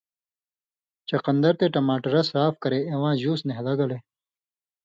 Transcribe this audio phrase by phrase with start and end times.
[1.09, 3.99] چقندر تے ٹماٹرہ صاف کرے اِواں جُوس نھیلہ گلے